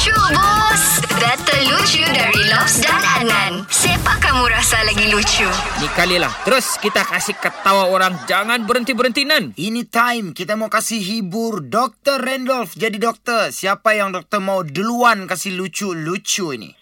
Lucu 0.00 0.16
bos 0.32 0.84
Data 1.20 1.56
lucu 1.68 2.00
dari 2.00 2.48
Lobs 2.48 2.80
dan 2.80 3.04
Adnan 3.20 3.68
Siapa 3.68 4.16
kamu 4.16 4.48
rasa 4.48 4.80
lagi 4.88 5.12
lucu? 5.12 5.44
Ni 5.76 5.92
kali 5.92 6.16
lah. 6.16 6.32
Terus 6.40 6.80
kita 6.80 7.04
kasih 7.04 7.36
ketawa 7.36 7.84
orang. 7.92 8.16
Jangan 8.24 8.64
berhenti-berhenti 8.64 9.28
nan. 9.28 9.52
Ini 9.52 9.84
time 9.92 10.32
kita 10.32 10.56
mau 10.56 10.72
kasih 10.72 11.04
hibur 11.04 11.60
Dr. 11.60 12.16
Randolph 12.16 12.80
jadi 12.80 12.96
doktor. 12.96 13.52
Siapa 13.52 13.92
yang 13.92 14.16
doktor 14.16 14.40
mau 14.40 14.64
duluan 14.64 15.28
kasih 15.28 15.60
lucu-lucu 15.60 16.56
ini? 16.56 16.79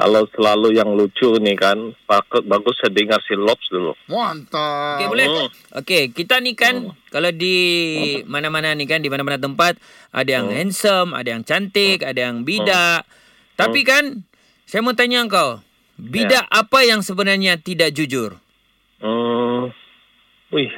Kalau 0.00 0.24
selalu 0.32 0.80
yang 0.80 0.96
lucu 0.96 1.28
nih 1.44 1.60
kan, 1.60 1.76
bagus, 2.08 2.40
bagus 2.48 2.72
saya 2.80 2.88
dengar 2.88 3.20
si 3.20 3.36
Lobs 3.36 3.68
dulu. 3.68 3.92
Mantap. 4.08 4.96
Okey 4.96 5.06
boleh? 5.12 5.28
Hmm. 5.28 5.48
Okey, 5.84 6.02
kita 6.16 6.40
ni 6.40 6.56
kan 6.56 6.96
kalau 7.12 7.28
di 7.36 7.56
mana-mana 8.24 8.72
ni 8.72 8.88
kan 8.88 9.04
di 9.04 9.12
mana-mana 9.12 9.36
tempat 9.36 9.76
ada 10.08 10.24
yang 10.24 10.48
handsome, 10.48 11.12
ada 11.12 11.36
yang 11.36 11.44
cantik, 11.44 12.00
ada 12.00 12.32
yang 12.32 12.48
bidak. 12.48 13.04
Tapi 13.60 13.84
kan 13.84 14.24
saya 14.64 14.80
mau 14.80 14.96
tanya 14.96 15.20
kau, 15.28 15.60
bidak 16.00 16.48
apa 16.48 16.80
yang 16.80 17.04
sebenarnya 17.04 17.60
tidak 17.60 17.92
jujur? 17.92 18.40
Hmm, 19.04 19.68
wih, 20.48 20.72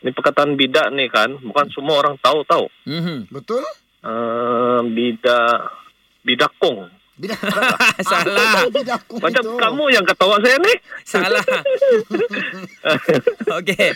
ini 0.00 0.08
perkataan 0.08 0.56
bidak 0.56 0.88
nih 0.96 1.12
kan, 1.12 1.36
bukan 1.36 1.68
semua 1.68 2.00
orang 2.00 2.16
tahu 2.24 2.48
tahu. 2.48 2.64
Mhm. 2.88 3.28
Betul? 3.28 3.60
Uh, 4.00 4.80
bidak, 4.88 5.68
bidakung. 6.24 6.88
Bidak. 7.18 7.38
Salah. 8.08 8.62
Macam 9.18 9.42
itu. 9.42 9.58
kamu 9.58 9.84
yang 9.90 10.04
ketawa 10.06 10.38
saya 10.38 10.56
nih. 10.62 10.76
Salah. 11.02 11.42
Okey. 13.58 13.90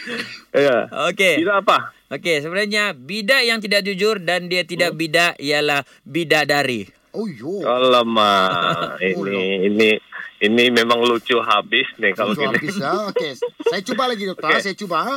ya. 0.53 0.77
Okey. 1.11 1.35
Bidak 1.39 1.57
apa? 1.63 1.77
Okey, 2.13 2.43
sebenarnya 2.43 2.93
bidak 2.93 3.43
yang 3.47 3.59
tidak 3.63 3.87
jujur 3.87 4.21
dan 4.21 4.51
dia 4.51 4.67
tidak 4.67 4.93
bidak 4.93 5.39
ialah 5.39 5.87
bidadari. 6.03 6.91
Oh 7.13 7.25
yo. 7.25 7.63
Alamak, 7.63 8.99
ini 8.99 9.69
ini 9.69 9.89
ini 10.43 10.65
memang 10.69 11.01
lucu 11.01 11.39
habis 11.39 11.87
nih 11.97 12.13
kalau 12.13 12.33
Lucu 12.33 12.43
gini. 12.43 12.53
habis 12.53 12.75
ya. 12.75 12.91
Okey, 13.09 13.33
saya 13.65 13.81
cuba 13.81 14.03
lagi 14.09 14.25
dokter. 14.27 14.49
Okey. 14.51 14.61
Saya 14.61 14.75
cuba. 14.75 14.97
ha. 15.05 15.17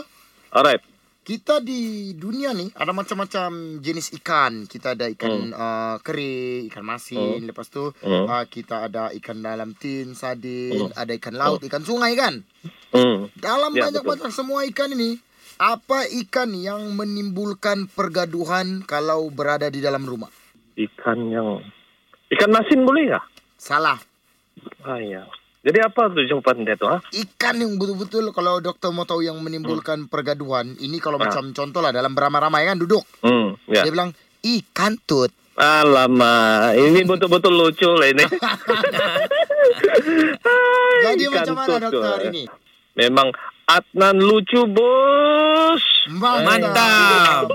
Alright. 0.52 0.84
Kita 1.26 1.58
di 1.58 2.14
dunia 2.14 2.54
nih 2.54 2.78
ada 2.78 2.94
macam-macam 2.94 3.81
jenis 3.81 4.14
ikan. 4.22 4.70
Kita 4.70 4.94
ada 4.94 5.09
ikan 5.09 5.50
uh, 5.50 5.98
kering, 6.06 6.70
ikan 6.70 6.86
masin. 6.86 7.42
Lepas 7.50 7.73
tu 7.73 7.90
Hmm. 8.06 8.30
uh, 8.30 8.45
kita 8.45 8.86
ada 8.86 9.09
ikan 9.18 9.42
dalam 9.42 9.73
tin, 9.73 10.14
sardin, 10.14 10.94
ada 10.94 11.18
ikan 11.18 11.34
laut, 11.34 11.66
ikan 11.66 11.81
sungai 11.81 12.14
kan. 12.14 12.46
Hmm. 12.94 13.34
Dalam 13.34 13.73
Ya, 13.73 13.90
banyak-banyak 13.90 14.30
semua 14.30 14.70
ikan 14.70 14.94
ini, 14.94 15.18
apa 15.58 16.06
ikan 16.28 16.53
yang 16.53 16.94
menimbulkan 16.94 17.90
pergaduhan 17.90 18.86
kalau 18.86 19.26
berada 19.34 19.66
di 19.73 19.81
dalam 19.81 20.06
rumah? 20.06 20.30
Ikan 20.78 21.34
yang 21.34 21.58
ikan 22.38 22.53
masin 22.53 22.86
boleh 22.86 23.09
nggak? 23.09 23.26
Salah. 23.58 23.98
Ah 24.86 25.02
ya. 25.02 25.26
Jadi 25.66 25.82
apa 25.82 26.02
tuh 26.08 26.22
jawaban 26.24 26.62
dia 26.62 26.78
tuh? 26.78 26.86
ah? 26.88 27.02
Ikan 27.10 27.58
yang 27.58 27.74
betul-betul 27.76 28.30
kalau 28.30 28.62
dokter 28.62 28.94
mau 28.94 29.02
tahu 29.02 29.20
yang 29.20 29.34
menimbulkan 29.36 30.06
pergaduhan, 30.06 30.78
ini 30.78 31.02
kalau 31.02 31.18
Ah. 31.18 31.26
macam 31.26 31.50
contoh 31.50 31.82
lah 31.82 31.90
dalam 31.90 32.14
beramai-ramai 32.14 32.70
kan 32.70 32.78
duduk. 32.78 33.02
Hmm. 33.20 33.58
Ya. 33.66 33.82
Dia 33.82 33.90
bilang 33.90 34.14
ikan 34.40 35.02
tut. 35.02 35.34
Alamak, 35.56 36.78
ini 36.78 37.02
betul-betul 37.02 37.50
lucu 37.50 37.90
lah 37.90 38.06
ini. 38.06 38.28
Jadi 41.02 41.24
Ikan 41.24 41.34
macam 41.34 41.56
mana 41.56 41.68
dokter 41.80 41.90
tuh. 41.90 42.04
hari 42.04 42.26
ini? 42.30 42.44
Memang 42.94 43.32
Adnan 43.66 44.20
lucu 44.20 44.62
bos. 44.68 45.82
Mantap. 46.14 47.55